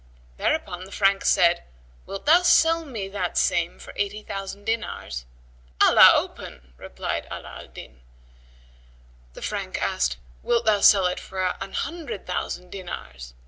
[0.37, 1.61] Thereupon the Frank said,
[2.07, 5.25] "Wilt thou sell me that same for eighty thousand dinars?"
[5.79, 8.01] "Allah open!" replied Ala al Din.
[9.35, 13.35] The Frank asked, "Wilt thou sell it for an hundred thousand dinars?"